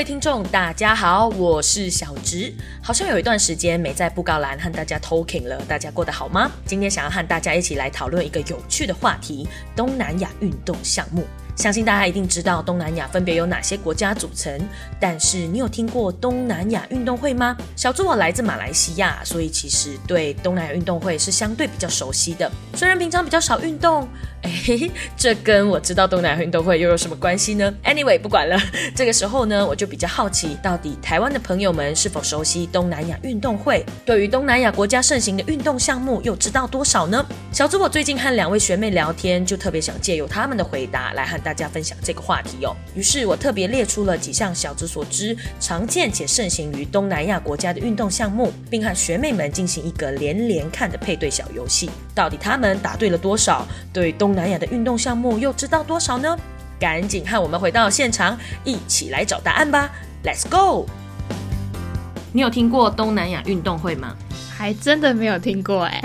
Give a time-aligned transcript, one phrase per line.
[0.00, 2.50] 位听众，大家好，我是小植。
[2.82, 6.50] 好像有一段时间没在布告栏和大家 talking 了，大家过得好吗？
[6.64, 9.46] 今天想要和大家一起来讨论一个有趣的话题——
[9.76, 11.26] 东南亚运动项目。
[11.54, 14.58] 相信大家一定知道东南亚分别有哪些国家组成，
[14.98, 17.54] 但是你有听过东南亚运动会吗？
[17.76, 22.50] 小猪我来自马来西亚，所以其实对东南亚运动会是相对比较熟悉的。
[22.74, 24.08] 虽然平常比较少运动。
[24.42, 28.58] 哎， 这跟我知道东南亚运动会又有什么关系呢？Anyway，不管了。
[28.96, 33.84] 这个时候呢，我就比较好奇，到底台湾的朋友们是否熟悉东南亚运动会？
[34.04, 37.24] 对于东南亚国家盛行的运动项目，又知道多少呢？
[37.52, 42.74] 小猪，我最近和两位学妹聊天，就特别想借由他们的回答来和大家分享这个话题哦。
[42.94, 51.90] 于是我特别列出了几项小猪所知、常见且盛行于东南亚国家的运动项目，并和学妹们进行一个连连看的配对小游戏。
[52.14, 53.66] 到底他们答对了多少？
[53.92, 56.36] 对东南亚的运动项目又知道多少呢？
[56.78, 59.90] 赶紧和我们回到现场，一起来找答案吧
[60.24, 60.86] ！Let's go！
[62.32, 64.16] 你有听过东南亚运动会吗？
[64.56, 66.02] 还真的没有听过哎。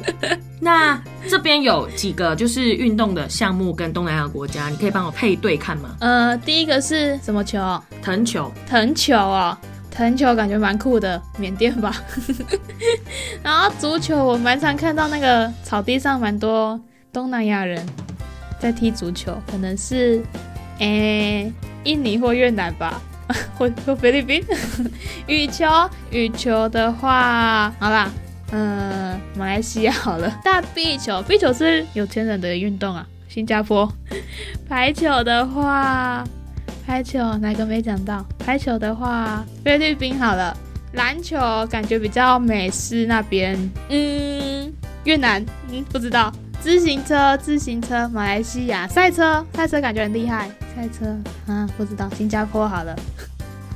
[0.60, 5.96] 那这边有几个就是运动的项目跟东南亚国家，你可以帮我配对看吗？
[6.00, 7.82] 呃，第一个是什么球？
[8.02, 8.52] 藤球。
[8.68, 9.56] 藤球哦，
[9.90, 11.94] 藤球感觉蛮酷的，缅甸吧。
[13.42, 16.78] 然后足球，我蛮常看到那个草地上蛮多。
[17.12, 17.84] 东南亚人
[18.58, 20.22] 在踢足球，可能是
[20.78, 21.52] 诶
[21.84, 23.02] 印尼或越南吧，
[23.54, 24.42] 或或菲律宾。
[25.28, 25.66] 羽球，
[26.10, 28.10] 羽球的话，好啦，
[28.50, 30.32] 嗯，马来西亚好了。
[30.42, 33.90] 大壁球，壁球是有钱人的运动啊，新加坡。
[34.66, 36.24] 排球的话，
[36.86, 38.24] 排球哪个没讲到？
[38.38, 40.56] 排球的话，菲律宾好了。
[40.94, 41.38] 篮球
[41.70, 44.72] 感觉比较美式那边，嗯，
[45.04, 46.32] 越南，嗯，不知道。
[46.62, 50.48] 自行车，自行车，马来西亚赛车，赛车感觉很厉害。
[50.76, 51.06] 赛车
[51.52, 52.94] 啊，不知道新加坡好了。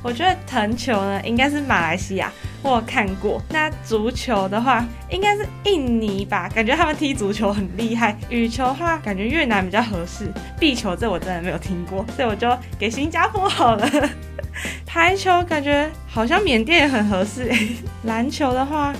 [0.01, 2.31] 我觉得藤球呢，应该是马来西亚，
[2.63, 3.41] 我有看过。
[3.49, 8.17] 那足球的话，应该是印尼吧，感觉他们踢足球很厉害。
[8.29, 10.31] 羽球的话，感觉越南比较合适。
[10.57, 14.09] 壁球这我真的没有听过，所以我就给新加坡好了。
[14.87, 17.51] 排球感觉好像缅甸也很合适。
[18.03, 18.93] 篮球的话，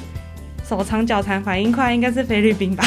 [0.67, 2.83] 手长脚长反应快，应该是菲律宾吧。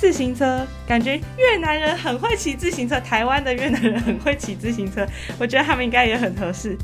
[0.00, 5.06] 自行车感觉越南人很会骑自行车，台湾的越南人很会骑自行车，
[5.38, 6.74] 我觉得他们应该也很合适。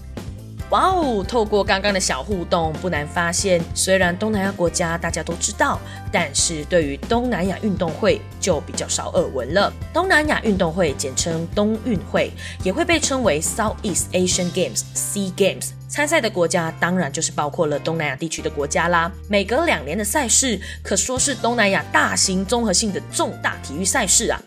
[0.71, 1.25] 哇哦！
[1.27, 5.79] 透过刚刚的小互动，不难发现，虽然东南亚国家大家都知道，
[6.11, 9.73] 但是对于东南亚运动会就比较少耳闻了。
[9.93, 12.33] 东南亚运动会简称东运会，
[12.65, 15.69] 也会被称为 Southeast Asian Games（Sea Games）。
[15.89, 19.11] 参赛的国家当然就是包括了东南亚地区的国家啦。
[19.31, 24.43] 每隔两年的赛事，可说是东南亚大型综合性的重大体育赛事啊。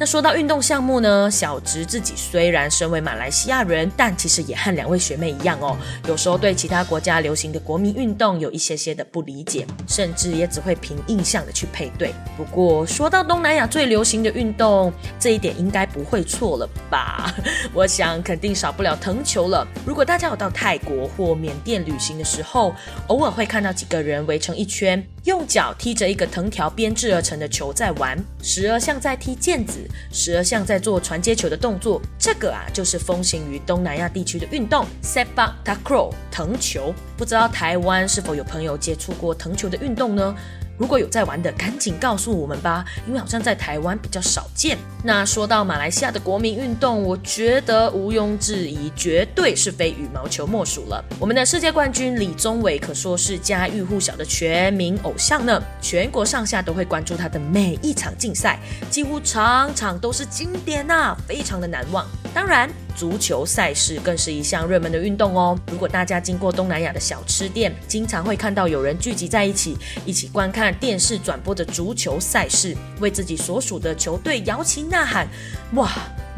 [0.00, 5.76] 那说到运动项目呢，小直自己虽然身为马来西亚人，但其实也和两位学妹一样哦，
[6.06, 12.14] 有时候对其他国家流行的国民运动有一些些的不理解，甚至也只会凭印象的去配对。
[12.36, 17.34] 不过说到东南亚最流行的运动，这一点应该不会错了吧？
[17.74, 19.66] 我想肯定少不了藤球了。
[19.84, 22.72] 如果大家有到泰国或缅甸旅行的时候，
[23.08, 25.04] 偶尔会看到几个人围成一圈。
[25.28, 32.00] 用脚踢着一个藤条编制而成的球在玩，时而像在踢毽子，时而像在做传接球的动作。
[32.18, 36.94] 这个啊，就是风行于东南亚地区的运动 s e p a k t a k r o 藤球。
[37.18, 40.32] 不知道台湾是否有朋友接触过藤球的运动呢？
[40.78, 44.78] 如果有在玩的，赶紧告诉我们吧，因为好像在台湾比较少见。
[45.02, 51.04] 那说到马来西亚的国民运动，我觉得毋庸置疑，绝对是非羽毛球莫属了。
[51.18, 62.06] 我们的世界冠军李宗伟可说是家喻户晓的全民偶像呢，全国上下都会关注他的每一场竞赛，几乎场场都是经典呐，非常的难忘。
[62.32, 62.70] 当然。
[62.98, 65.56] 足球赛事更是一项热门的运动哦。
[65.70, 75.28] 如果大家经过东南亚的小吃店，经常会看到有人聚集在一起，一起观看电视转播的足球赛事，为自己所属的球队摇旗呐喊。
[75.74, 75.88] 哇，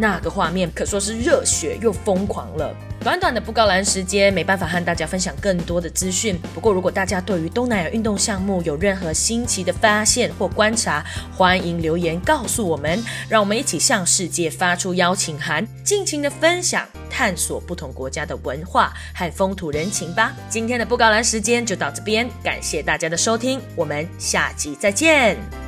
[0.00, 2.74] 那个画面可说是热血又疯狂了。
[3.02, 6.38] 短短的布告栏时间，没办法和大家分享更多的资讯。
[6.54, 11.04] 不过，如果大家对于东南亚运动项目有任何新奇的发现或观察，
[11.34, 20.34] 欢迎留言告诉我们，让我们一起向世界发出邀请函，尽情的分享、探索不同国家的文化和风土人情吧。
[20.50, 25.59] 今天的布告栏时间就到这边，感谢大家的收听，我们下集再见。